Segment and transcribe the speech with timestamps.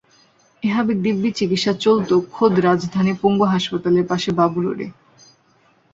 [0.63, 4.87] এভাবে দিব্যি চিকিত্সা চলত খোদ রাজধানীর পঙ্গু হাসপাতালের পাশে বাবর রোডে।